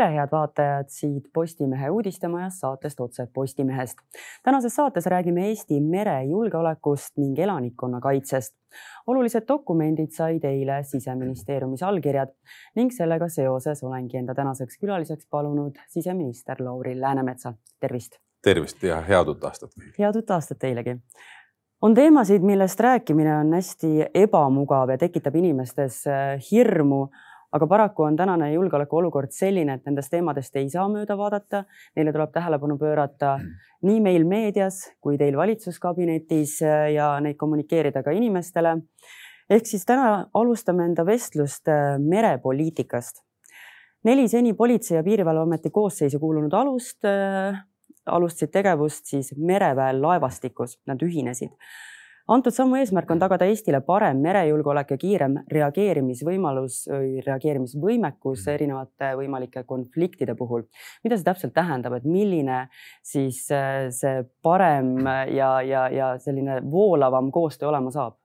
[0.00, 3.98] tere, head vaatajad siit Postimehe uudistemajast saatest Otse Postimehest.
[4.42, 8.54] tänases saates räägime Eesti merejulgeolekust ning elanikkonnakaitsest.
[9.06, 12.32] olulised dokumendid said eile siseministeeriumis allkirjad
[12.76, 17.52] ning sellega seoses olengi enda tänaseks külaliseks palunud siseminister Lauri Läänemetsa.
[17.80, 18.16] tervist.
[18.42, 19.70] tervist ja head uut aastat.
[19.98, 20.96] head uut aastat teilegi
[21.82, 26.04] on teemasid, millest rääkimine on hästi ebamugav ja tekitab inimestes
[26.50, 27.08] hirmu
[27.52, 31.64] aga paraku on tänane julgeolekuolukord selline, et nendest teemadest ei saa mööda vaadata.
[31.96, 33.36] Neile tuleb tähelepanu pöörata
[33.86, 38.76] nii meil meedias kui teil valitsuskabinetis äh, ja neid kommunikeerida ka inimestele.
[39.50, 43.24] ehk siis täna alustame enda vestlust äh, merepoliitikast.
[44.04, 47.64] neli seni Politsei- ja Piirivalveameti koosseisu kuulunud alust äh,
[48.06, 51.50] alustasid tegevust siis mereväel laevastikus, nad ühinesid
[52.30, 58.54] antud sammu eesmärk on tagada Eestile parem merejulgeolek ja kiirem reageerimisvõimalus või reageerimisvõimekus mm.
[58.54, 60.64] erinevate võimalike konfliktide puhul.
[61.04, 62.62] mida see täpselt tähendab, et milline
[63.02, 64.96] siis see parem
[65.34, 68.20] ja, ja, ja selline voolavam koostöö olema saab?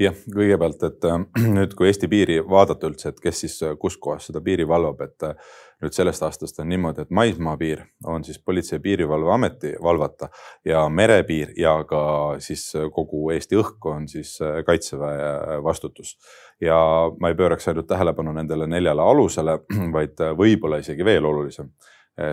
[0.00, 1.20] Jah, kõigepealt, et äh,
[1.56, 5.26] nüüd, kui Eesti piiri vaadata üldse, et kes siis äh, kuskohas seda piiri valvab, et
[5.26, 10.30] äh, nüüd sellest aastast on niimoodi, et maismaapiir on siis Politsei- ja Piirivalveameti valvata
[10.64, 12.02] ja merepiir ja ka
[12.42, 16.16] siis kogu Eesti õhk on siis Kaitseväe vastutus.
[16.60, 16.76] ja
[17.20, 19.58] ma ei pööraks ainult tähelepanu nendele neljale alusele,
[19.96, 21.70] vaid võib-olla isegi veel olulisem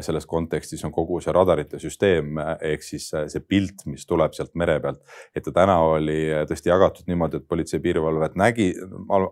[0.05, 4.35] selles kontekstis on kogu see radarite süsteem eh, ehk siis eh, see pilt, mis tuleb
[4.37, 5.01] sealt mere pealt.
[5.35, 8.71] et ta täna oli tõesti jagatud niimoodi, et Politsei- ja Piirivalvet nägi,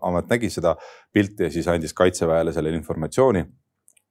[0.02, 0.74] amet nägi seda
[1.12, 3.44] pilti ja siis andis kaitseväele sellele informatsiooni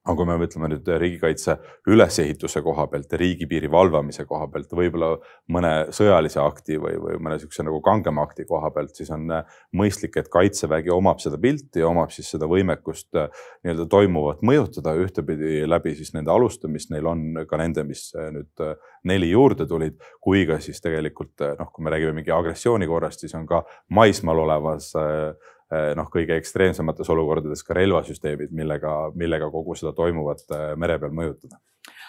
[0.08, 1.56] aga kui me mõtleme nüüd riigikaitse
[1.92, 5.12] ülesehituse koha pealt ja riigipiiri valvamise koha pealt, võib-olla
[5.52, 9.60] mõne sõjalise akti või, või mõne sihukese nagu kangema akti koha pealt, siis on äh,
[9.76, 13.28] mõistlik, et kaitsevägi omab seda pilti ja omab siis seda võimekust äh,
[13.66, 14.96] nii-öelda toimuvat mõjutada.
[15.04, 18.66] Ühtepidi läbi siis nende aluste, mis neil on ka nende, mis äh, nüüd
[19.10, 23.36] neli juurde tulid, kui ka siis tegelikult noh, kui me räägime mingi agressiooni korrast, siis
[23.38, 23.66] on ka
[23.96, 30.70] maismaal olevas äh, noh, kõige ekstreemsemates olukordades ka relvasüsteemid, millega, millega kogu seda toimuvat eh,
[30.82, 31.60] mere peal mõjutada.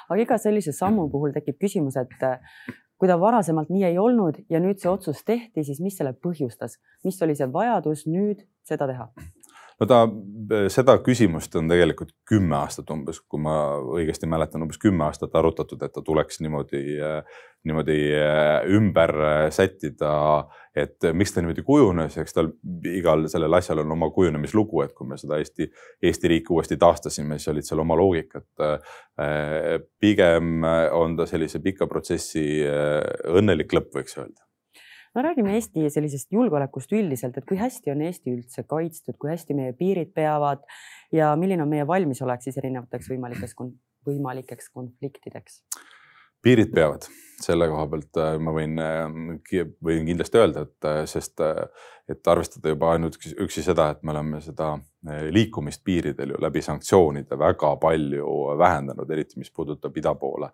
[0.08, 2.40] aga iga sellise sammu puhul tekib küsimus, et eh,
[3.00, 6.78] kui ta varasemalt nii ei olnud ja nüüd see otsus tehti, siis mis selle põhjustas,
[7.04, 9.10] mis oli see vajadus nüüd seda teha?
[9.80, 10.00] No ta,
[10.72, 13.54] seda küsimust on tegelikult kümme aastat umbes, kui ma
[13.96, 16.82] õigesti mäletan, umbes kümme aastat arutatud, et ta tuleks niimoodi,
[17.68, 19.14] niimoodi äh, ümber
[19.54, 20.10] sättida.
[20.76, 22.52] et miks ta niimoodi kujunes, eks tal
[22.86, 25.66] igal sellel asjal on oma kujunemislugu, et kui me seda Eesti,
[26.02, 28.46] Eesti riiki uuesti taastasime, siis olid seal oma loogikad.
[30.00, 30.62] Pigem
[30.94, 32.62] on ta sellise pika protsessi
[33.34, 34.49] õnnelik lõpp, võiks öelda
[35.14, 39.56] no räägime Eesti sellisest julgeolekust üldiselt, et kui hästi on Eesti üldse kaitstud, kui hästi
[39.58, 40.62] meie piirid peavad
[41.14, 43.56] ja milline on meie valmisolek siis erinevateks võimalikes,
[44.06, 45.62] võimalikeks konfliktideks?
[46.42, 47.10] piirid peavad,
[47.44, 51.40] selle koha pealt äh, ma võin, äh, võin kindlasti öelda, et äh, sest,
[52.10, 54.72] et arvestada juba ainuüksi üksi seda, et me oleme seda
[55.30, 60.50] liikumist piiridel ju läbi sanktsioonide väga palju vähendanud, eriti mis puudutab ida poole.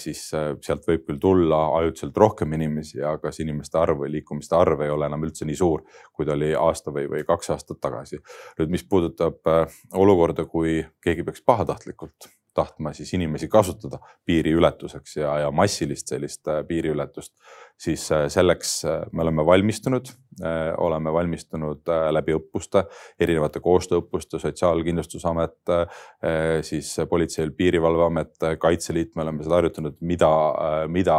[0.00, 4.80] siis sealt võib küll tulla ajutiselt rohkem inimesi, aga see inimeste arv või liikumiste arv
[4.86, 8.18] ei ole enam üldse nii suur, kui ta oli aasta või, või kaks aastat tagasi.
[8.58, 9.44] nüüd, mis puudutab
[9.92, 16.62] olukorda, kui keegi peaks pahatahtlikult tahtma siis inimesi kasutada piiriületuseks ja, ja massilist sellist äh,
[16.66, 17.34] piiriületust,
[17.78, 20.10] siis äh, selleks äh, me oleme valmistunud,
[20.78, 22.84] oleme valmistunud läbi õppuste,
[23.18, 25.72] erinevate koostööõppuste, Sotsiaalkindlustusamet,
[26.62, 30.30] siis Politsei- ja Piirivalveamet, Kaitseliit, me oleme seda harjutanud, mida,
[30.94, 31.16] mida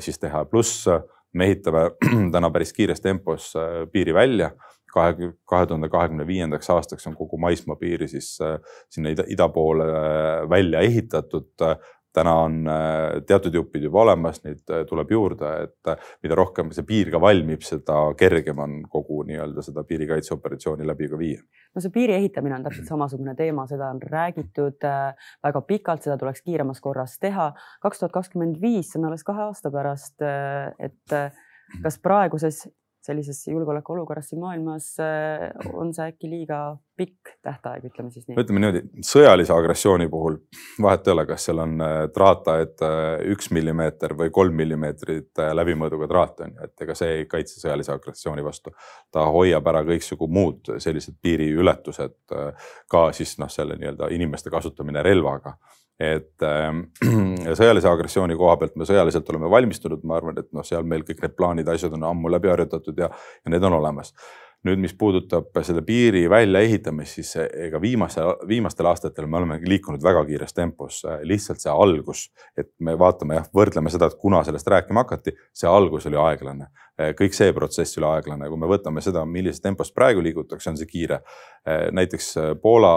[0.00, 0.88] siis teha, pluss
[1.36, 1.84] me ehitame
[2.38, 3.52] täna päris kiires tempos
[3.92, 4.54] piiri välja
[4.92, 8.58] kahe, kahe tuhande kahekümne viiendaks aastaks on kogu maismaapiiri siis äh,
[8.90, 11.52] sinna ida, ida poole äh, välja ehitatud.
[12.16, 15.90] täna on äh, teatud jupid juba olemas, neid tuleb juurde, et
[16.24, 21.18] mida rohkem see piir ka valmib, seda kergem on kogu nii-öelda seda piirikaitseoperatsiooni läbi ka
[21.20, 21.42] viia.
[21.74, 24.88] no see piiri ehitamine on täpselt samasugune teema, seda on räägitud
[25.44, 27.50] väga pikalt, seda tuleks kiiremas korras teha.
[27.84, 30.16] kaks tuhat kakskümmend viis, see on alles kahe aasta pärast,
[30.80, 31.18] et
[31.82, 32.64] kas praeguses
[33.06, 36.58] sellises julgeolekuolukorras siin maailmas äh, on see äkki liiga
[36.96, 38.38] pikk tähtaeg, ütleme siis nii?
[38.40, 40.38] ütleme niimoodi, sõjalise agressiooni puhul
[40.82, 46.10] vahet ei ole, kas seal on äh, traataed äh, üks millimeeter või kolm millimeetrit läbimõõduga
[46.10, 48.74] traat on ju, et ega see ei kaitse sõjalise agressiooni vastu.
[49.12, 52.18] ta hoiab ära kõiksugu muud sellised piiriületused,
[52.90, 55.56] ka siis noh, selle nii-öelda inimeste kasutamine relvaga
[56.00, 60.84] et äh, sõjalise agressiooni koha pealt me sõjaliselt oleme valmistunud, ma arvan, et noh, seal
[60.88, 63.08] meil kõik need plaanid, asjad on ammu läbi harjutatud ja,
[63.44, 64.12] ja need on olemas.
[64.66, 70.24] nüüd, mis puudutab selle piiri väljaehitamist, siis ega viimase, viimastel aastatel me oleme liikunud väga
[70.26, 72.24] kiires tempos, lihtsalt see algus,
[72.58, 76.66] et me vaatame jah, võrdleme seda, et kuna sellest rääkima hakati, see algus oli aeglane.
[77.14, 80.90] kõik see protsess oli aeglane, kui me võtame seda, millises tempos praegu liigutakse, on see
[80.90, 81.20] kiire.
[81.92, 82.96] näiteks Poola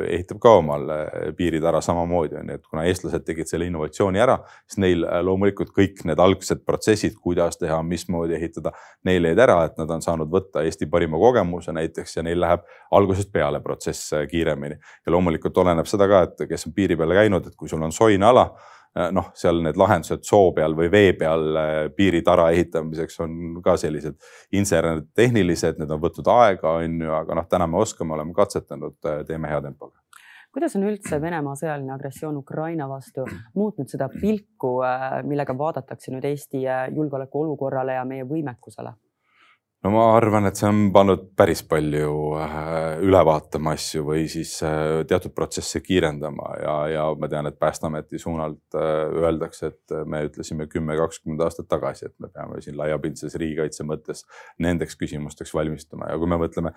[0.00, 0.88] ehitab ka omal
[1.36, 5.20] piirid ära samamoodi on ju, et kuna eestlased tegid selle innovatsiooni ära, siis neil äh,
[5.24, 8.72] loomulikult kõik need algsed protsessid, kuidas teha, mismoodi ehitada,
[9.08, 12.64] neil jäid ära, et nad on saanud võtta Eesti parima kogemuse näiteks ja neil läheb
[12.92, 14.78] algusest peale protsess äh, kiiremini.
[15.06, 17.92] ja loomulikult oleneb seda ka, et kes on piiri peal käinud, et kui sul on
[17.92, 18.50] soine ala
[18.94, 24.18] noh, seal need lahendused soo peal või vee peal äh, piiritara ehitamiseks on ka sellised
[24.52, 29.22] insener-tehnilised, need on võtnud aega, on ju, aga noh, täna me oskame, oleme katsetanud, äh,
[29.28, 29.98] teeme hea tempoga
[30.52, 33.22] kuidas on üldse Venemaa sõjaline agressioon Ukraina vastu
[33.56, 34.74] muutnud seda pilku,
[35.24, 38.92] millega vaadatakse nüüd Eesti julgeolekuolukorrale ja meie võimekusele?
[39.82, 44.54] No ma arvan, et see on pannud päris palju äh, üle vaatama asju või siis
[44.66, 50.22] äh, teatud protsesse kiirendama ja, ja ma tean, et Päästeameti suunalt äh, öeldakse, et me
[50.28, 54.24] ütlesime kümme, kakskümmend aastat tagasi, et me peame siin laiapindses riigikaitse mõttes
[54.62, 56.12] nendeks küsimusteks valmistuma.
[56.12, 56.72] Ja kui me mõtleme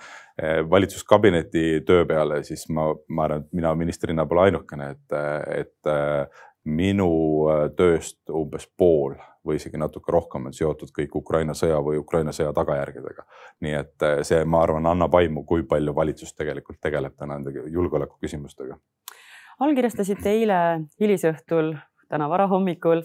[0.69, 5.17] valitsuskabineti töö peale, siis ma, ma arvan, et mina ministrina pole ainukene, et,
[5.61, 5.93] et
[6.65, 7.09] minu
[7.77, 9.15] tööst umbes pool
[9.45, 13.25] või isegi natuke rohkem on seotud kõik Ukraina sõja või Ukraina sõja tagajärgedega.
[13.61, 17.53] nii et eh, see, ma arvan, annab aimu, kui palju valitsus tegelikult tegeleb täna nende
[17.71, 18.77] julgeoleku küsimustega.
[19.59, 20.59] allkirjastasite eile
[20.99, 21.75] hilisõhtul,
[22.09, 23.03] täna varahommikul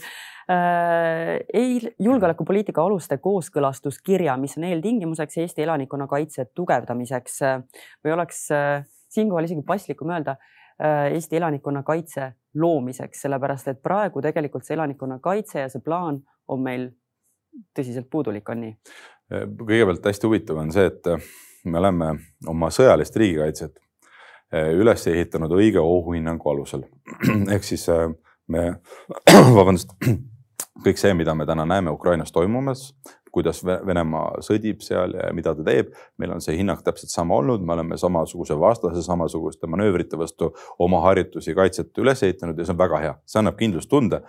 [0.50, 7.40] äh, julgeolekupoliitika aluste kooskõlastuskirja, mis on eeltingimuseks Eesti elanikkonnakaitse tugevdamiseks
[8.04, 14.64] või oleks äh, siinkohal isegi paslikum öelda äh, Eesti elanikkonnakaitse loomiseks, sellepärast et praegu tegelikult
[14.64, 16.86] see elanikkonnakaitse ja see plaan on meil
[17.76, 18.72] tõsiselt puudulik, on nii?
[19.60, 21.06] kõigepealt hästi huvitav on see, et
[21.64, 22.14] me oleme
[22.48, 26.86] oma sõjalist riigikaitset eh, üles ehitanud õige ohuhinnangu alusel.
[27.54, 27.86] ehk siis
[28.50, 28.64] me,
[29.58, 29.94] vabandust,
[30.84, 32.88] kõik see, mida me täna näeme Ukrainas toimumas,
[33.32, 35.92] kuidas Venemaa sõdib seal ja mida ta teeb.
[36.18, 41.00] meil on see hinnang täpselt sama olnud, me oleme samasuguse vastase, samasuguste manöövrite vastu oma
[41.06, 44.22] harjutusi, kaitset üles ehitanud ja see on väga hea, see annab kindlustunde.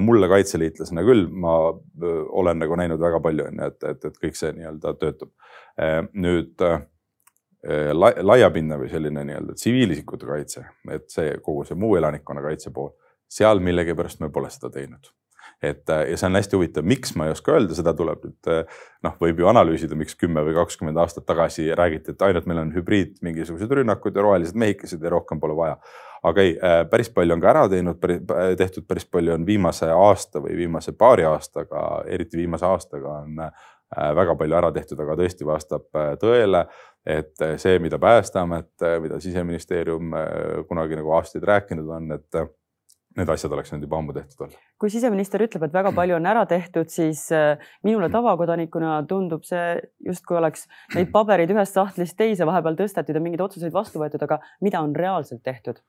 [0.00, 1.56] mulle kaitseliitlasena küll, ma
[2.40, 5.32] olen nagu näinud väga palju, on ju, et, et, et kõik see nii-öelda töötab.
[6.12, 6.62] nüüd
[8.22, 12.92] laiapindne või selline nii-öelda tsiviilisikute kaitse, et see kogu see muu elanikkonnakaitse pool,
[13.28, 15.10] seal millegipärast me pole seda teinud
[15.62, 18.50] et äh, ja see on hästi huvitav, miks ma ei oska öelda, seda tuleb nüüd
[18.52, 22.60] äh, noh, võib ju analüüsida, miks kümme või kakskümmend aastat tagasi räägiti, et ainult meil
[22.60, 25.78] on hübriid mingisugused rünnakud ja rohelised mehikesed ja rohkem pole vaja.
[26.26, 28.04] aga ei, äh, päris palju on ka ära teinud,
[28.58, 33.40] tehtud päris palju on viimase aasta või viimase paari aastaga, eriti viimase aastaga on
[33.96, 35.84] väga palju ära tehtud, aga tõesti vastab
[36.18, 36.64] tõele,
[37.06, 40.10] et see, mida Päästeamet, mida siseministeerium
[40.66, 42.40] kunagi nagu aastaid rääkinud on, et
[43.16, 44.62] need asjad oleks nüüd juba ammu tehtud olla.
[44.80, 49.76] kui siseminister ütleb, et väga palju on ära tehtud, siis äh, minule tavakodanikuna tundub see
[50.08, 54.40] justkui oleks neid pabereid ühest sahtlist teise vahepeal tõstetud ja mingeid otsuseid vastu võetud, aga
[54.64, 55.80] mida on reaalselt tehtud?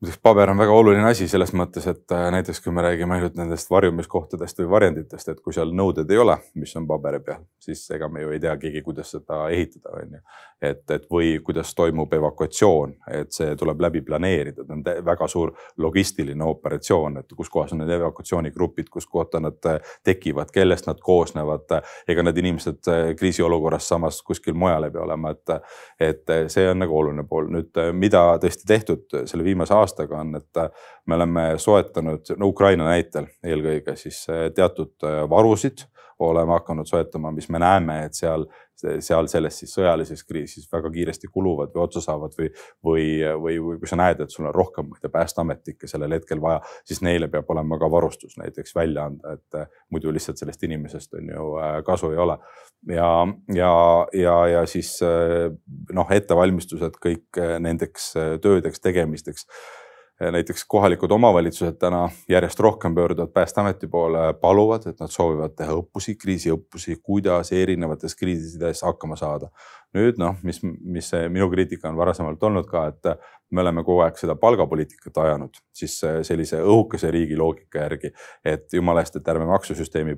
[0.00, 3.36] Muideks paber on väga oluline asi selles mõttes, et äh, näiteks kui me räägime ainult
[3.38, 7.80] nendest varjumiskohtadest või varjenditest, et kui seal nõuded ei ole, mis on paberi peal, siis
[7.96, 10.20] ega me ju ei tea keegi, kuidas seda ehitada, on ju.
[10.62, 15.54] et, et või kuidas toimub evakuatsioon, et see tuleb läbi planeerida, see on väga suur
[15.80, 21.72] logistiline operatsioon, et kuskohas on need evakuatsioonigrupid, kus kohta nad äh, tekivad, kellest nad koosnevad.
[22.08, 25.56] ega need inimesed äh, kriisiolukorras samas kuskil mujal ei pea olema, et,
[26.00, 27.48] et see on nagu oluline pool.
[27.48, 32.50] nüüd, mida tõesti tehtud selle viimase aasta aastaga on, et äh, me oleme soetanud, no
[32.52, 35.86] Ukraina näitel eelkõige siis äh, teatud äh, varusid
[36.18, 41.30] oleme hakanud soetama, mis me näeme, et seal, seal selles siis sõjalises kriisis väga kiiresti
[41.32, 42.50] kuluvad või otsa saavad või,
[42.84, 43.06] või,
[43.42, 46.42] või, või kui sa näed, et sul on rohkem, ma ei tea, päästeametnikke sellel hetkel
[46.42, 51.16] vaja, siis neile peab olema ka varustus näiteks välja anda, et muidu lihtsalt sellest inimesest
[51.18, 51.48] on ju
[51.86, 52.38] kasu ei ole.
[52.92, 53.10] ja,
[53.54, 53.72] ja,
[54.12, 59.48] ja, ja siis noh, ettevalmistused kõik nendeks töödeks, tegemisteks
[60.20, 66.16] näiteks kohalikud omavalitsused täna järjest rohkem pöörduvad Päästeameti poole, paluvad, et nad soovivad teha õppusi,
[66.16, 69.50] kriisiõppusi, kuidas erinevates kriisides hakkama saada.
[69.96, 73.06] nüüd noh, mis, mis minu kriitika on varasemalt olnud ka, et
[73.50, 75.94] me oleme kogu aeg seda palgapoliitikat ajanud, siis
[76.26, 78.10] sellise õhukese riigi loogika järgi,
[78.44, 80.16] et jumala eest, et ärme maksusüsteemi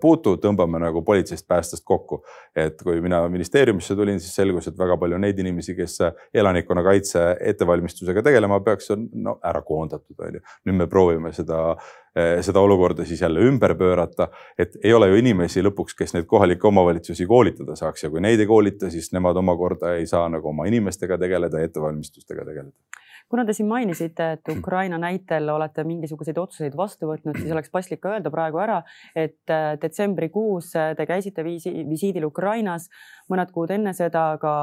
[0.00, 2.22] puutu, tõmbame nagu politseist, päästest kokku.
[2.56, 5.98] et kui mina ministeeriumisse tulin, siis selgus, et väga palju neid inimesi, kes
[6.34, 10.44] elanikkonnakaitse ettevalmistusega tegelema peaks, on no ära koondatud, on ju.
[10.66, 11.76] nüüd me proovime seda
[12.42, 14.28] seda olukorda siis jälle ümber pöörata.
[14.58, 18.40] et ei ole ju inimesi lõpuks, kes neid kohalikke omavalitsusi koolitada saaks ja kui neid
[18.40, 22.72] ei koolita, siis nemad omakorda ei saa nagu oma inimestega tegeleda ja ettevalmistustega tegeleda
[23.28, 28.00] kuna te siin mainisite, et Ukraina näitel olete mingisuguseid otsuseid vastu võtnud, siis oleks paslik
[28.00, 28.78] ka öelda praegu ära,
[29.16, 32.88] et äh, detsembrikuus äh, te käisite viisi, visiidil Ukrainas,
[33.28, 34.54] mõned kuud enne seda ka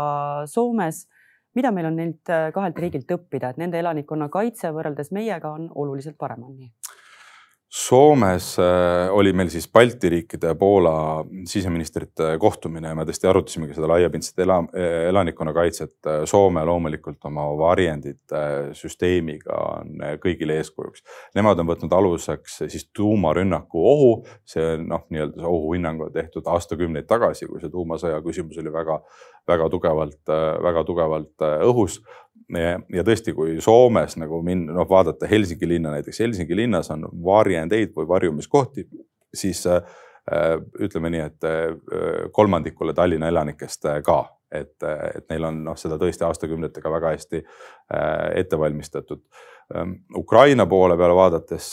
[0.49, 1.05] Soomes.
[1.55, 6.17] mida meil on neilt kahelt riigilt õppida, et nende elanikkonna kaitse võrreldes meiega on oluliselt
[6.17, 6.71] parem, on nii?
[7.75, 13.75] Soomes äh, oli meil siis Balti riikide ja Poola siseministrite kohtumine ja me tõesti arutasimegi
[13.75, 14.61] seda laiapindset ela,
[15.09, 15.97] elanikkonnakaitset.
[16.31, 18.45] Soome loomulikult oma varjendite
[18.79, 21.03] süsteemiga on kõigile eeskujuks.
[21.35, 24.11] Nemad on võtnud aluseks siis tuumarünnaku ohu,
[24.47, 29.01] see noh, nii-öelda see ohuhinnang on tehtud aastakümneid tagasi, kui see tuumasõja küsimus oli väga,
[29.51, 30.21] väga tugevalt,
[30.63, 31.99] väga tugevalt õhus
[32.53, 37.95] ja tõesti, kui Soomes nagu minna, noh vaadata Helsingi linna näiteks, Helsingi linnas on varjendeid
[37.95, 38.85] või varjumiskohti,
[39.33, 39.81] siis äh,
[40.79, 41.65] ütleme nii, et äh,
[42.31, 44.21] kolmandikule Tallinna elanikest äh, ka,
[44.51, 47.41] et, et neil on noh, seda tõesti aastakümnetega väga hästi
[48.39, 49.23] ette valmistatud.
[49.75, 51.71] Ähm, Ukraina poole peale vaadates,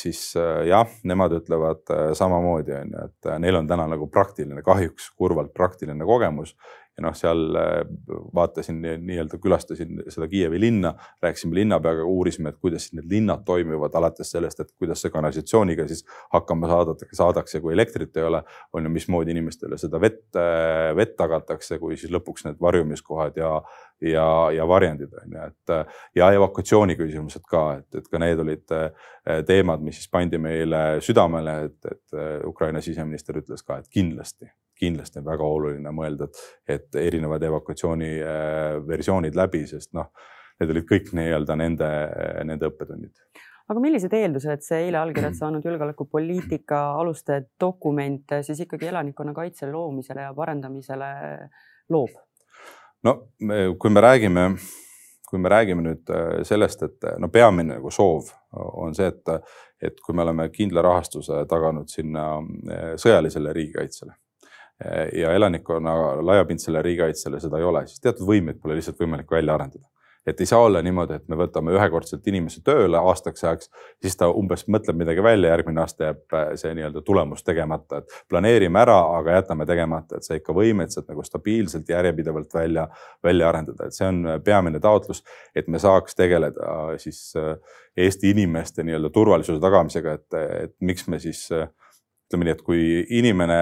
[0.00, 0.22] siis
[0.66, 6.08] jah, nemad ütlevad samamoodi on ju, et neil on täna nagu praktiline, kahjuks kurvalt praktiline
[6.08, 6.56] kogemus
[6.96, 7.72] ja noh, seal äh,
[8.34, 14.30] vaatasin nii-öelda külastasin seda Kiievi linna, rääkisime linnapeaga, uurisime, et kuidas need linnad toimivad, alates
[14.30, 18.94] sellest, et kuidas see kanalisatsiooniga siis hakkama saadata, saadakse, kui elektrit ei ole, on ju,
[18.94, 23.52] mismoodi inimestele seda vett, äh, vett tagatakse, kui siis lõpuks need varjumiskohad ja,
[24.14, 25.76] ja, ja varjendid on ju, et
[26.14, 29.08] ja evakuatsiooni küsimused ka, et, et ka need olid äh,
[29.48, 34.46] teemad, mis siis pandi meile südamele, et, et Ukraina siseminister ütles ka, et kindlasti
[34.78, 36.44] kindlasti on väga oluline mõelda, et,
[36.76, 40.10] et erinevad evakuatsiooni äh, läbi, sest noh,
[40.60, 41.90] need olid kõik nii-öelda nende,
[42.46, 43.14] nende õppetunnid.
[43.68, 50.34] aga millised eeldused see eile allkirjad saanud julgeolekupoliitika aluste dokument siis ikkagi elanikkonnakaitse loomisele ja
[50.34, 51.10] parendamisele
[51.90, 52.16] loob?
[53.04, 53.16] no
[53.78, 54.48] kui me räägime,
[55.28, 59.98] kui me räägime nüüd äh, sellest, et no peamine nagu soov on see, et, et
[60.00, 64.14] kui me oleme kindla rahastuse taganud sinna äh, sõjalisele riigikaitsele
[65.14, 65.92] ja elanikkonna
[66.26, 69.86] laiapindsele riigikaitsele seda ei ole, siis teatud võimeid pole lihtsalt võimalik välja arendada.
[70.26, 73.68] Et ei saa olla niimoodi, et me võtame ühekordselt inimese tööle aastaks ajaks,
[74.00, 78.16] siis ta umbes mõtleb midagi välja, järgmine aasta jääb äh, see nii-öelda tulemus tegemata, et
[78.32, 82.86] planeerime ära, aga jätame tegemata, et sa ikka võimelised nagu stabiilselt, järjepidevalt välja,
[83.24, 85.20] välja arendada, et see on peamine taotlus,
[85.54, 87.58] et me saaks tegeleda äh, siis äh,
[87.94, 92.80] Eesti inimeste nii-öelda turvalisuse tagamisega, et, et miks me siis ütleme nii, et kui
[93.20, 93.58] inimene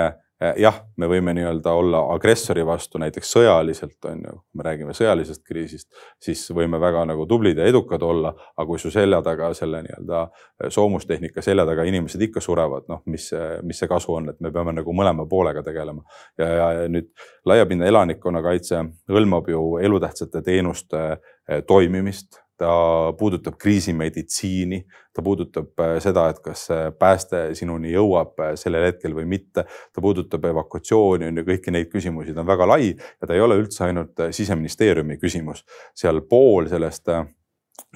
[0.56, 5.88] jah, me võime nii-öelda olla agressori vastu näiteks sõjaliselt on ju, me räägime sõjalisest kriisist,
[6.22, 10.22] siis võime väga nagu tublid ja edukad olla, aga kui su selja taga selle nii-öelda
[10.24, 13.30] eh, soomustehnika selja taga inimesed ikka surevad, noh, mis,
[13.62, 16.02] mis see kasu on, et me peame nagu mõlema poolega tegelema.
[16.38, 17.10] ja, ja nüüd
[17.46, 24.78] laiapindne elanikkonnakaitse hõlmab ju elutähtsate teenuste eh, toimimist ta puudutab kriisimeditsiini,
[25.14, 29.64] ta puudutab äh, seda, et kas pääste sinuni jõuab äh, sellel hetkel või mitte.
[29.66, 33.42] ta puudutab evakuatsiooni on ju, kõiki neid küsimusi, ta on väga lai ja ta ei
[33.42, 35.64] ole üldse ainult äh, siseministeeriumi küsimus.
[35.94, 37.10] seal pool sellest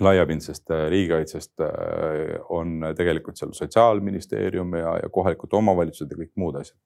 [0.00, 1.62] laiapindsest riigikaitsest
[2.52, 6.76] on tegelikult seal sotsiaalministeerium ja, ja kohalikud omavalitsused ja kõik muud asjad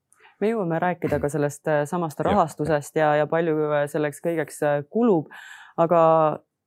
[0.40, 3.56] me jõuame rääkida ka sellest samast rahastusest ja, ja palju
[3.92, 5.32] selleks kõigeks kulub,
[5.80, 6.00] aga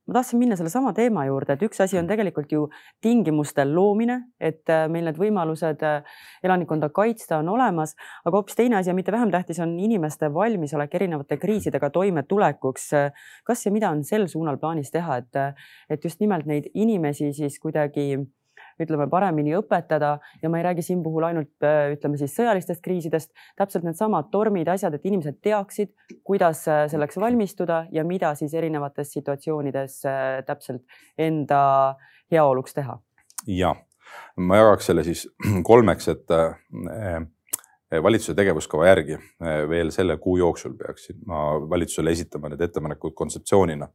[0.07, 2.65] ma tahtsin minna sellesama teema juurde, et üks asi on tegelikult ju
[3.01, 7.95] tingimuste loomine, et äh, meil need võimalused äh, elanikkonda kaitsta on olemas,
[8.25, 12.89] aga hoopis teine asi ja mitte vähem tähtis on inimeste valmisolek erinevate kriisidega toimetulekuks.
[13.43, 17.59] kas ja mida on sel suunal plaanis teha, et, et just nimelt neid inimesi siis
[17.59, 18.17] kuidagi
[18.81, 23.31] ütleme, paremini õpetada ja ma ei räägi siin puhul ainult äh, ütleme siis sõjalistest kriisidest,
[23.59, 25.93] täpselt needsamad tormid, asjad, et inimesed teaksid,
[26.25, 30.83] kuidas äh, selleks valmistuda ja mida siis erinevates situatsioonides äh, täpselt
[31.17, 31.63] enda
[32.31, 32.99] heaoluks teha.
[33.47, 33.75] ja
[34.37, 35.27] ma jagaks selle siis
[35.69, 36.37] kolmeks, et
[38.03, 39.17] valitsuse tegevuskava järgi
[39.69, 43.87] veel selle kuu jooksul peaksin ma valitsusele esitama need ettepanekud kontseptsioonina.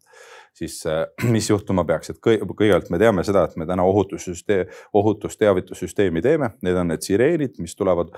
[0.58, 6.22] Siis äh, mis juhtuma peaks, et kõigepealt me teame seda, et me täna ohutussüsteem, ohutusteavitussüsteemi
[6.24, 8.14] teeme, need on need sireenid, mis tulevad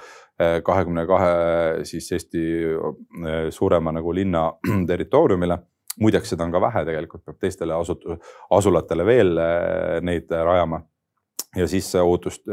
[0.64, 1.32] kahekümne kahe
[1.84, 2.44] siis Eesti
[3.52, 4.46] suurema nagu linna
[4.90, 5.58] territooriumile.
[6.00, 9.40] Muideks, seda on ka vähe, tegelikult peab teistele asutus, asulatele veel
[10.06, 10.78] neid rajama
[11.56, 12.44] ja siis see ootust,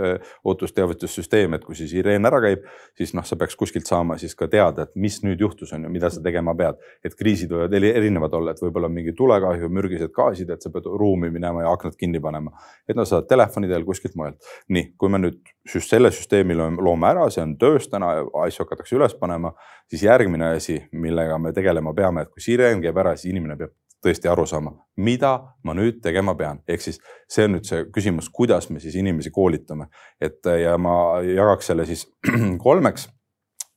[0.48, 2.64] ootusteavitussüsteem, et kui see sireen ära käib,
[2.98, 5.92] siis noh, sa peaks kuskilt saama siis ka teada, et mis nüüd juhtus, on ju,
[5.94, 6.82] mida sa tegema pead.
[7.06, 11.30] et kriisid võivad erinevad olla, et võib-olla mingi tulekahju, mürgised gaasid, et sa pead ruumi
[11.34, 12.52] minema ja aknad kinni panema.
[12.88, 14.42] et no sa oled telefoni teel kuskilt mujalt.
[14.70, 19.14] nii, kui me nüüd selle süsteemi loome ära, see on töös täna asju hakatakse üles
[19.20, 19.54] panema,
[19.90, 23.76] siis järgmine asi, millega me tegelema peame, et kui sireen käib ära, siis inimene peab
[24.04, 25.34] tõesti aru saama, mida
[25.66, 27.00] ma nüüd tegema pean, ehk siis
[27.30, 29.90] see on nüüd see küsimus, kuidas me siis inimesi koolitame,
[30.22, 32.06] et ja ma jagaks selle siis
[32.66, 33.10] kolmeks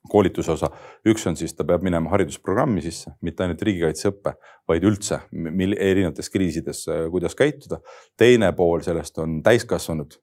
[0.08, 0.70] koolituse osa.
[1.06, 4.34] üks on siis, ta peab minema haridusprogrammi sisse, mitte ainult riigikaitseõppe,
[4.68, 7.80] vaid üldse mil, erinevates kriisides, kuidas käituda.
[8.16, 10.16] teine pool sellest on täiskasvanud,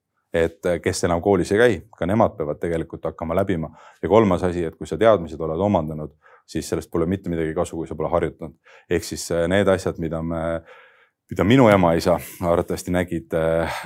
[0.44, 3.70] et kes enam koolis ei käi, ka nemad peavad tegelikult hakkama läbima.
[4.02, 6.14] ja kolmas asi, et kui sa teadmised oled omandanud
[6.48, 8.56] siis sellest pole mitte midagi kasu, kui sa pole harjutanud.
[8.90, 10.42] ehk siis äh, need asjad, mida me,
[11.30, 13.34] mida minu ema-isa arvatavasti nägid,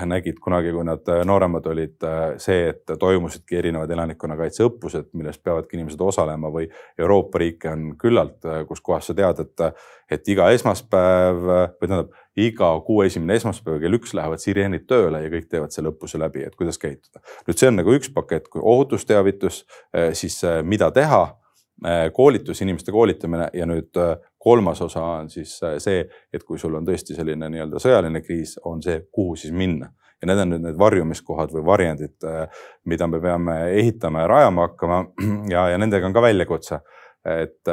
[0.07, 2.05] nägid kunagi, kui nad nooremad olid,
[2.43, 6.69] see, et toimusidki erinevad elanikkonnakaitse õppused, milles peavadki inimesed osalema või
[6.99, 9.67] Euroopa riike on küllalt, kus kohas sa tead, et,
[10.19, 15.35] et iga esmaspäev või tähendab, iga kuu esimene esmaspäev kell üks lähevad sireenid tööle ja
[15.35, 17.25] kõik teevad selle õppuse läbi, et kuidas käituda.
[17.49, 19.65] nüüd see on nagu üks pakett, kui ohutusteavitus,
[20.15, 21.25] siis mida teha
[22.13, 23.99] koolitus, inimeste koolitamine ja nüüd
[24.43, 28.57] kolmas osa on siis äh, see, et kui sul on tõesti selline nii-öelda sõjaline kriis,
[28.69, 32.15] on see, kuhu siis minna ja need on nüüd need varjumiskohad või varjendid,
[32.87, 35.01] mida me peame ehitama ja rajama hakkama
[35.55, 36.79] ja, ja nendega on ka väljakutse.
[37.27, 37.71] et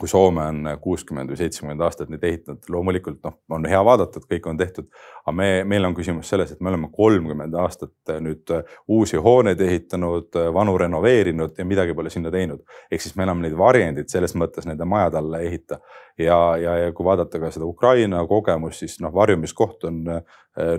[0.00, 4.28] kui Soome on kuuskümmend või seitsekümmend aastat neid ehitanud, loomulikult noh, on hea vaadata, et
[4.30, 4.88] kõik on tehtud.
[5.24, 8.52] aga me, meil on küsimus selles, et me oleme kolmkümmend aastat nüüd
[8.88, 12.62] uusi hooneid ehitanud, vanu renoveerinud ja midagi pole sinna teinud.
[12.90, 15.80] ehk siis me enam neid varjendeid selles mõttes nende majade alla ei ehita.
[16.18, 20.04] ja, ja, ja kui vaadata ka seda Ukraina kogemust, siis noh, varjumiskoht on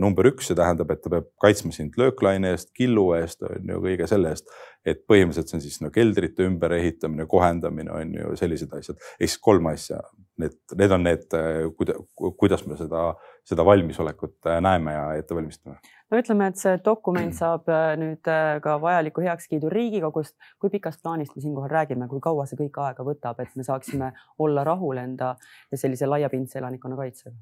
[0.01, 3.81] number üks, see tähendab, et ta peab kaitsma sind lööklaine eest, killu eest, on ju,
[3.83, 4.49] kõige selle eest
[4.87, 8.99] et põhimõtteliselt see on siis no keldrite ümberehitamine, kohendamine on ju sellised asjad.
[9.19, 9.99] ehk siis kolm asja,
[10.41, 11.35] need, need on need,
[11.79, 11.97] kuida-,
[12.39, 13.09] kuidas me seda,
[13.47, 15.77] seda valmisolekut äh, näeme ja ette valmistame.
[16.11, 20.37] no ütleme, et see dokument saab äh, nüüd äh, ka vajaliku heakskiidu Riigikogust.
[20.59, 24.13] kui pikast plaanist me siinkohal räägime, kui kaua see kõik aega võtab, et me saaksime
[24.39, 25.35] olla rahul enda
[25.75, 27.35] sellise laiapindse elanikkonna kaitsega?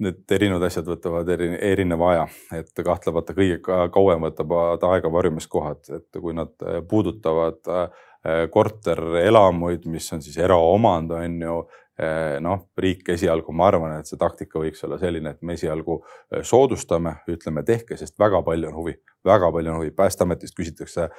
[0.00, 2.28] Need erinevad asjad võtavad eri, erineva aja,
[2.60, 8.08] et kahtlemata kõige kauem võtavad aega varjumiskohad, et kui nad äh, puudutavad äh,
[8.52, 14.20] korterelamuid, mis on siis eraomand, on ju äh, noh, riik esialgu, ma arvan, et see
[14.20, 16.00] taktika võiks olla selline, et me esialgu
[16.48, 18.96] soodustame, ütleme, tehke, sest väga palju on huvi,
[19.26, 19.94] väga palju on huvi.
[19.96, 21.10] päästeametist küsitakse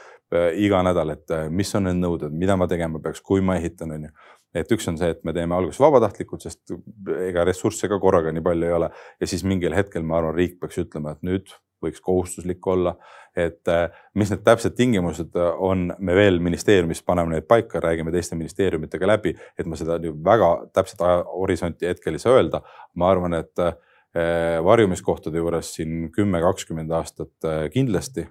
[0.58, 4.10] iga nädal, et mis on need nõuded, mida ma tegema peaks, kui ma ehitan, on
[4.10, 4.16] ju
[4.56, 6.74] et üks on see, et me teeme alguses vabatahtlikult, sest
[7.28, 10.60] ega ressursse ka korraga nii palju ei ole ja siis mingil hetkel ma arvan, riik
[10.62, 12.96] peaks ütlema, et nüüd võiks kohustuslik olla.
[13.36, 13.88] et äh,
[14.20, 19.32] mis need täpsed tingimused on, me veel ministeeriumis paneme neid paika, räägime teiste ministeeriumitega läbi,
[19.58, 21.00] et ma seda väga täpset
[21.32, 22.62] horisonti hetkel ei saa öelda.
[22.96, 23.74] ma arvan, et äh,
[24.64, 28.28] varjumiskohtade juures siin kümme, kakskümmend aastat äh, kindlasti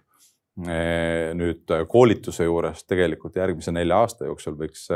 [0.61, 4.89] nüüd koolituse juures tegelikult järgmise nelja aasta jooksul võiks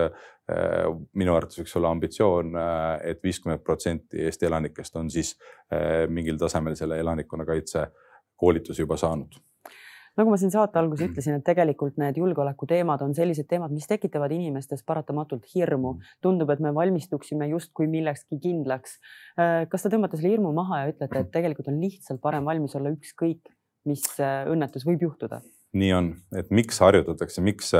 [0.44, 5.30] Äh, minu arvates võiks olla ambitsioon et, et viiskümmend protsenti Eesti elanikest on siis
[5.72, 7.86] äh, mingil tasemel selle elanikkonnakaitse
[8.36, 9.38] koolituse juba saanud
[10.20, 14.36] nagu ma siin saate alguses ütlesin, et tegelikult need julgeolekuteemad on sellised teemad, mis tekitavad
[14.36, 15.96] inimestes paratamatult hirmu.
[16.22, 18.98] tundub, et me valmistuksime justkui millekski kindlaks.
[19.40, 22.76] Äh, kas te tõmbate selle hirmu maha ja ütlete, et tegelikult on lihtsalt parem valmis
[22.76, 23.48] olla ükskõik,
[23.88, 25.42] mis õnnetus võib juhtuda?
[25.74, 27.72] nii on, et miks harjutatakse, miks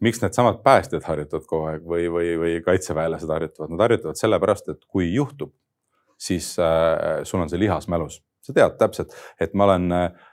[0.00, 4.82] miks needsamad päästjad harjutavad kogu aeg või, või, või kaitseväelased harjutavad, nad harjutavad sellepärast, et
[4.92, 5.54] kui juhtub,
[6.20, 10.26] siis äh, sul on see lihas mälus, sa tead täpselt, et ma olen äh,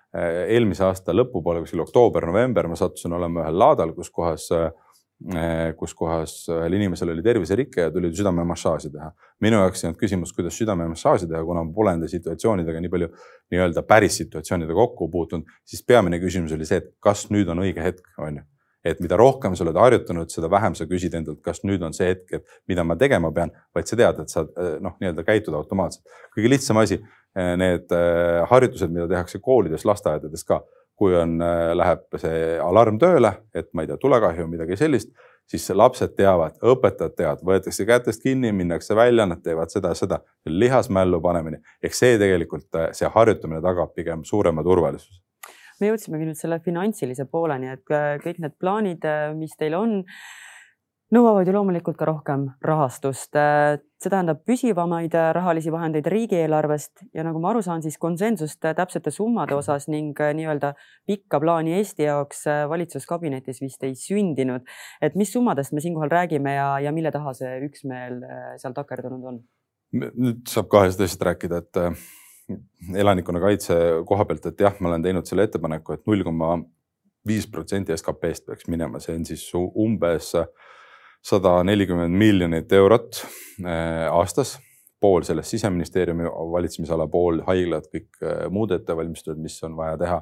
[0.52, 4.70] eelmise aasta lõpupoole, kuskil oktoober-november, ma sattusin olema ühel laadal, kus kohas äh,
[5.80, 9.12] kus kohas ühel inimesel oli terviserike ja tuli südamemassaaži teha.
[9.42, 13.10] minu jaoks ei olnud küsimus, kuidas südamemassaaži teha, kuna ma pole nende situatsioonidega nii palju
[13.54, 17.84] nii-öelda päris situatsioonidega kokku puutunud, siis peamine küsimus oli see, et kas nüüd on õige
[17.84, 18.50] hetk, on ju
[18.84, 22.10] et mida rohkem sa oled harjutanud, seda vähem sa küsid endalt, kas nüüd on see
[22.10, 25.56] hetk, et mida ma tegema pean, vaid sa tead, et sa eh, noh, nii-öelda käitud
[25.56, 26.04] automaatselt.
[26.36, 27.00] kõige lihtsam asi,
[27.34, 27.94] need
[28.50, 30.60] harjutused, mida tehakse koolides, lasteaedades ka,
[31.04, 31.36] kui on,
[31.76, 35.12] läheb see alarm tööle, et ma ei tea, tulekahju, midagi sellist,
[35.52, 41.20] siis lapsed teavad, õpetajad teavad, võetakse kätest kinni, minnakse välja, nad teevad seda, seda, lihasmällu
[41.22, 41.60] panemine.
[41.84, 45.20] ehk see tegelikult, see harjutamine tagab pigem suurema turvalisuse
[45.82, 49.98] me jõudsimegi nüüd selle finantsilise pooleni, et äh, kõik need plaanid, äh, mis teil on
[51.14, 53.34] nõuavad ju loomulikult ka rohkem rahastust.
[54.04, 59.56] see tähendab püsivamaid rahalisi vahendeid riigieelarvest ja nagu ma aru saan, siis konsensust täpsete summade
[59.56, 60.74] osas ning nii-öelda
[61.08, 64.66] pikka plaani Eesti jaoks valitsuskabinetis vist ei sündinud.
[65.02, 68.20] et mis summadest me siinkohal räägime ja, ja mille taha see üksmeel
[68.58, 69.40] seal takerdunud on?
[69.94, 71.98] nüüd saab kahest asjast rääkida, et äh,
[73.04, 73.76] elanikkonnakaitse
[74.10, 76.56] koha pealt, et jah, ma olen teinud selle ettepaneku et, et null koma
[77.28, 80.34] viis protsenti SKP-st peaks minema, see on siis umbes
[81.24, 83.24] sada nelikümmend miljonit eurot
[83.64, 84.60] äh, aastas.
[85.04, 90.22] pool sellest siseministeeriumi valitsemisala, pool haiglad, kõik äh, muud ettevalmistused, mis on vaja teha.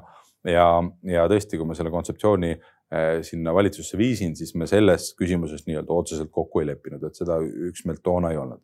[0.50, 0.66] ja,
[1.06, 5.94] ja tõesti, kui ma selle kontseptsiooni äh, sinna valitsusse viisin, siis me selles küsimuses nii-öelda
[5.94, 8.62] otseselt kokku ei leppinud, et seda üksmeelt toona ei olnud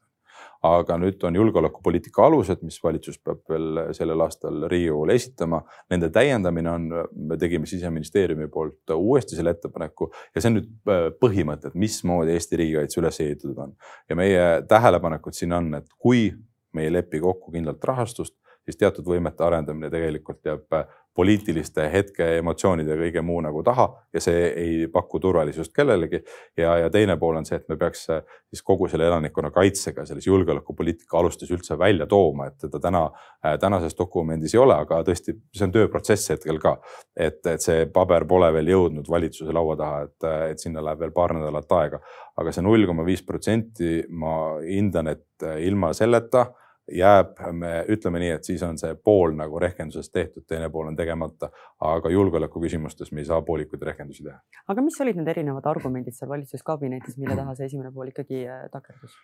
[0.66, 5.60] aga nüüd on julgeolekupoliitika alused, mis valitsus peab veel sellel aastal Riigikogule esitama.
[5.90, 11.06] Nende täiendamine on, me tegime siseministeeriumi poolt uuesti selle ettepaneku ja see on nüüd äh,
[11.22, 13.76] põhimõte, et mismoodi Eesti riigikaitse üles ehitatud on.
[14.08, 16.32] ja meie tähelepanekud siin on, et kui
[16.74, 18.34] me ei lepi kokku kindlalt rahastust,
[18.68, 23.86] siis teatud võimete arendamine tegelikult jääb äh, poliitiliste hetke emotsioonide ja kõige muu nagu taha
[24.14, 26.20] ja see ei paku turvalisust kellelegi.
[26.56, 28.20] ja, ja teine pool on see, et me peaks äh,
[28.52, 33.56] siis kogu selle elanikkonna kaitsega selles julgeolekupoliitika alustes üldse välja tooma, et teda täna äh,
[33.58, 36.76] tänases dokumendis ei ole, aga tõesti, see on tööprotsess hetkel ka.
[37.16, 41.16] et, et see paber pole veel jõudnud valitsuse laua taha, et, et sinna läheb veel
[41.16, 42.04] paar nädalat aega,
[42.36, 46.50] aga see null koma viis protsenti, ma hindan, et ilma selleta
[46.94, 50.96] jääb, me ütleme nii, et siis on see pool nagu rehkendusest tehtud, teine pool on
[50.96, 51.50] tegemata.
[51.80, 54.38] aga julgeoleku küsimustes me ei saa poolikuid rehkendusi teha.
[54.68, 58.64] aga mis olid need erinevad argumendid seal valitsuskabinetis, mille taha see esimene pool ikkagi äh,
[58.72, 59.16] takerdus?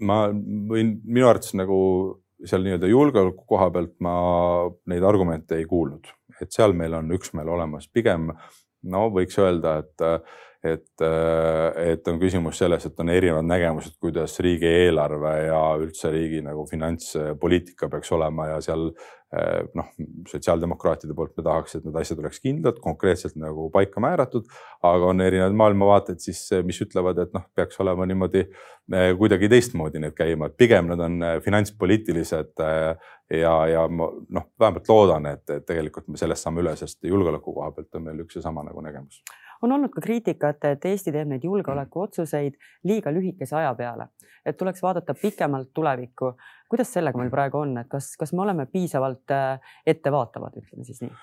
[0.00, 1.78] Ma võin, minu arvates nagu
[2.44, 4.14] seal nii-öelda julgeoleku koha pealt ma
[4.90, 6.08] neid argumente ei kuulnud,
[6.40, 8.32] et seal meil on üksmeel olemas, pigem
[8.82, 10.06] no võiks öelda, et
[10.62, 16.42] et, äh, et on küsimus selles, et on erinevad nägemused, kuidas riigieelarve ja üldse riigi
[16.44, 18.84] nagu finantspoliitika peaks olema ja seal
[19.34, 19.88] äh, noh,
[20.30, 24.46] sotsiaaldemokraatide poolt me tahaks, et need asjad oleks kindlad, konkreetselt nagu paika määratud,
[24.86, 30.06] aga on erinevad maailmavaated siis, mis ütlevad, et noh, peaks olema niimoodi äh, kuidagi teistmoodi
[30.06, 36.06] need käima, et pigem nad on finantspoliitilised ja, ja ma noh, vähemalt loodan, et, tegelikult
[36.06, 39.24] me sellest saame üle, sest julgeoleku koha pealt on meil üks ja sama nagu nägemus
[39.62, 42.56] on olnud ka kriitikat, et Eesti teeb neid julgeolekuotsuseid
[42.88, 44.08] liiga lühikese aja peale,
[44.46, 46.32] et tuleks vaadata pikemalt tulevikku.
[46.68, 51.02] kuidas sellega meil praegu on, et kas, kas me oleme piisavalt äh, ettevaatavad, ütleme siis
[51.06, 51.14] nii?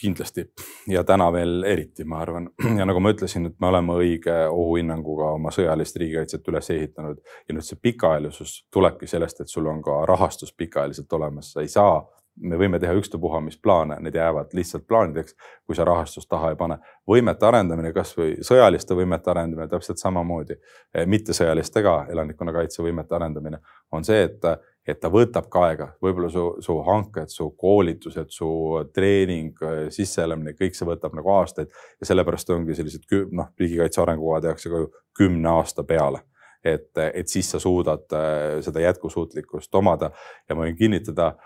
[0.00, 0.44] kindlasti
[0.88, 2.50] ja täna veel eriti, ma arvan.
[2.78, 7.56] ja nagu ma ütlesin, et me oleme õige ohuhinnanguga oma sõjalist riigikaitset üles ehitanud ja
[7.56, 11.98] nüüd see pikaajalisus tulebki sellest, et sul on ka rahastus pikaajaliselt olemas, sa ei saa
[12.40, 16.56] me võime teha ükstapuha mis plaane, need jäävad lihtsalt plaanideks, kui sa rahastust taha ei
[16.56, 16.78] pane.
[17.08, 20.58] võimete arendamine, kasvõi sõjaliste võimete arendamine täpselt samamoodi,
[20.94, 23.60] eh, mittesõjaliste ka elanikkonnakaitse võimete arendamine
[23.92, 24.44] on see, et,
[24.86, 28.48] et ta võtab ka aega, võib-olla su, su hanked, su koolitused, su
[28.94, 29.58] treening,
[29.94, 31.70] sisseelamine, kõik see võtab nagu aastaid
[32.00, 36.24] ja sellepärast ongi sellised noh, riigikaitse arengukava tehakse ka ju kümne aasta peale.
[36.64, 40.10] Et, et siis sa suudad eh, seda jätkusuutlikkust omada.
[40.48, 41.36] Ja ma võin kinnitada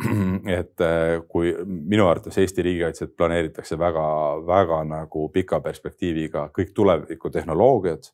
[0.60, 8.10] et äh, kui minu arvates Eesti riigikaitset planeeritakse väga-väga nagu pika perspektiiviga kõik tulevikutehnoloogiad,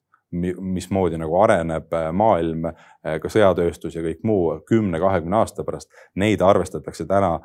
[0.60, 5.92] mismoodi nagu areneb äh, maailm, äh, ka sõjatööstus ja kõik muu kümne, kahekümne aasta pärast,
[6.14, 7.38] neid arvestatakse täna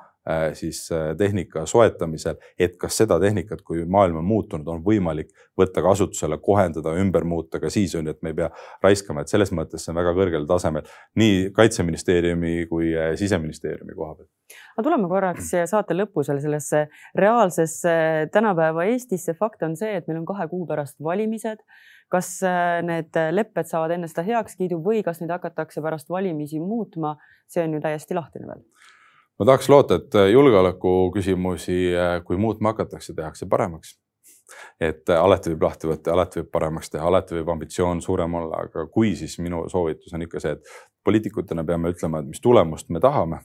[0.53, 5.81] siis äh, tehnika soetamisel, et kas seda tehnikat, kui maailm on muutunud, on võimalik võtta
[5.81, 8.51] kasutusele, kohendada, ümber muuta ka siis on ju, et me ei pea
[8.83, 10.85] raiskama, et selles mõttes see on väga kõrgel tasemel
[11.17, 14.29] nii kaitseministeeriumi kui äh, siseministeeriumi koha pealt.
[14.75, 16.83] aga tuleme korraks saate lõpusele sellesse
[17.17, 17.95] reaalsesse
[18.31, 19.33] tänapäeva Eestisse.
[19.33, 21.65] fakt on see, et meil on kahe kuu pärast valimised
[22.11, 22.41] kas
[22.83, 27.15] need lepped saavad enne seda heakskiidu või kas neid hakatakse pärast valimisi muutma,
[27.47, 28.65] see on ju täiesti lahtine veel
[29.41, 33.97] ma tahaks loota, et äh, julgeoleku küsimusi, äh, kui muutma hakatakse, tehakse paremaks.
[34.79, 38.59] et äh, alati võib lahti võtta, alati võib paremaks teha, alati võib ambitsioon suurem olla,
[38.67, 40.75] aga kui, siis minu soovitus on ikka see, et
[41.07, 43.41] poliitikutena peame ütlema, et mis tulemust me tahame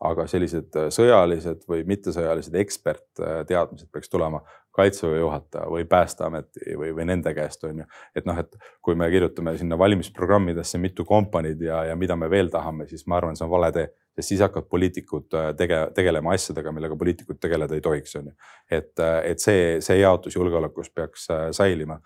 [0.00, 4.40] aga sellised sõjalised või mittesõjalised ekspertteadmised peaks tulema
[4.80, 7.88] kaitseväe juhataja või päästeameti või, või nende käest on ju.
[8.16, 12.50] et noh, et kui me kirjutame sinna valimisprogrammidesse mitu kompaniid ja, ja mida me veel
[12.50, 13.90] tahame, siis ma arvan, see on vale tee
[14.20, 18.34] sest siis hakkavad poliitikud äh, tege-, tegelema asjadega, millega poliitikud tegeleda ei tohiks, on ju.
[18.70, 22.00] et, äh, et see, see jaotus julgeolekus peaks äh, säilima.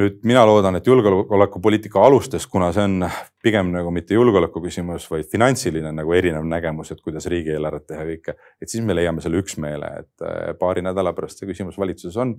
[0.00, 3.06] Nüüd mina loodan, et julgeolekupoliitika alustes, kuna see on
[3.42, 8.36] pigem nagu mitte julgeoleku küsimus, vaid finantsiline nagu erinev nägemus, et kuidas riigieelarvet teha kõike,
[8.62, 12.34] et siis me leiame selle üksmeele, et paari nädala pärast see küsimus valitsuses on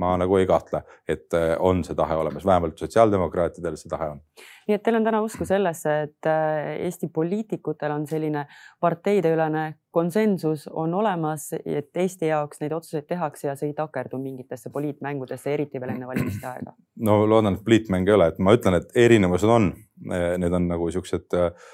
[0.00, 4.20] ma nagu ei kahtle, et äh, on see tahe olemas, vähemalt sotsiaaldemokraatidel see tahe on.
[4.68, 8.46] nii et teil on täna usku sellesse, et äh, Eesti poliitikutel on selline
[8.80, 14.70] parteideülene konsensus on olemas, et Eesti jaoks neid otsuseid tehakse ja see ei takerdu mingitesse
[14.70, 16.74] poliitmängudesse, eriti veel enne valimiste aega?
[17.10, 19.72] no loodan, et poliitmäng ei ole, et ma ütlen, et erinevused on,
[20.10, 21.68] need on nagu siuksed äh,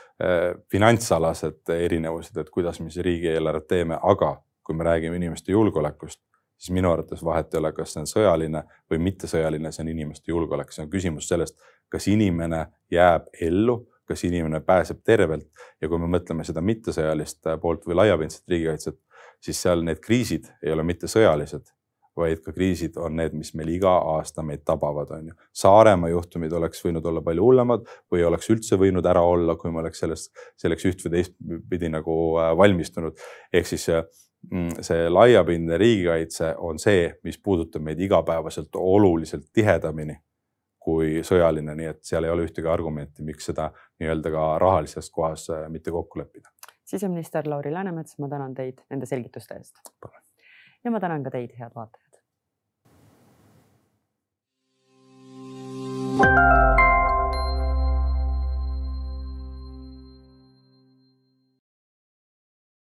[0.73, 6.21] finantsalased erinevused, et kuidas me siis riigieelarvet teeme, aga kui me räägime inimeste julgeolekust
[6.59, 10.33] siis minu arvates vahet ei ole, kas see on sõjaline või mittesõjaline, see on inimeste
[10.33, 11.59] julgeolek, see on küsimus sellest,
[11.93, 15.49] kas inimene jääb ellu, kas inimene pääseb tervelt
[15.83, 19.01] ja kui me mõtleme seda mittesõjalist poolt või laiapindset riigikaitset,
[19.43, 21.73] siis seal need kriisid ei ole mitte sõjalised,
[22.17, 25.35] vaid ka kriisid on need, mis meil iga aasta meid tabavad, on ju.
[25.61, 29.83] Saaremaa juhtumid oleks võinud olla palju hullemad või oleks üldse võinud ära olla, kui me
[29.83, 33.21] oleks sellest, selleks üht või teistpidi nagu äh, valmistunud.
[33.53, 34.07] ehk siis äh,
[34.81, 40.17] see laiapindne riigikaitse on see, mis puudutab meid igapäevaselt oluliselt tihedamini
[40.87, 45.49] kui sõjaline, nii et seal ei ole ühtegi argumenti, miks seda nii-öelda ka rahalises kohas
[45.51, 46.49] äh, mitte kokku leppida.
[46.87, 49.75] siseminister Lauri Läänemets, ma tänan teid nende selgituste eest.
[50.85, 52.03] ja ma tänan ka teid, head vaatajad.